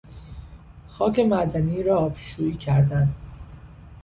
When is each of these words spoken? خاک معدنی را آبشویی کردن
خاک 0.87 1.19
معدنی 1.19 1.83
را 1.83 1.99
آبشویی 1.99 2.55
کردن 2.55 3.15